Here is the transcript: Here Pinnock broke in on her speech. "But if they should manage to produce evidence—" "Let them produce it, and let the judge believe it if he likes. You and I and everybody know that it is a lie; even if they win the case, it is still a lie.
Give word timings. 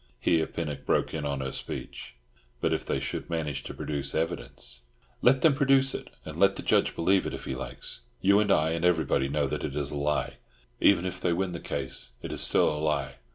Here 0.19 0.47
Pinnock 0.47 0.83
broke 0.87 1.13
in 1.13 1.25
on 1.27 1.41
her 1.41 1.51
speech. 1.51 2.15
"But 2.59 2.73
if 2.73 2.83
they 2.83 2.99
should 2.99 3.29
manage 3.29 3.61
to 3.65 3.73
produce 3.75 4.15
evidence—" 4.15 4.81
"Let 5.21 5.41
them 5.41 5.53
produce 5.53 5.93
it, 5.93 6.09
and 6.25 6.35
let 6.37 6.55
the 6.55 6.63
judge 6.63 6.95
believe 6.95 7.27
it 7.27 7.35
if 7.35 7.45
he 7.45 7.53
likes. 7.53 7.99
You 8.19 8.39
and 8.39 8.51
I 8.51 8.71
and 8.71 8.83
everybody 8.83 9.29
know 9.29 9.45
that 9.45 9.63
it 9.63 9.75
is 9.75 9.91
a 9.91 9.97
lie; 9.97 10.37
even 10.79 11.05
if 11.05 11.21
they 11.21 11.33
win 11.33 11.51
the 11.51 11.59
case, 11.59 12.13
it 12.23 12.31
is 12.31 12.41
still 12.41 12.67
a 12.75 12.79
lie. 12.81 13.17